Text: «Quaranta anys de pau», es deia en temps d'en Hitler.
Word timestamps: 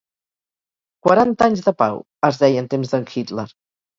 «Quaranta 1.07 1.49
anys 1.51 1.61
de 1.67 1.73
pau», 1.83 2.01
es 2.29 2.39
deia 2.45 2.65
en 2.65 2.71
temps 2.75 2.95
d'en 2.95 3.07
Hitler. 3.13 3.47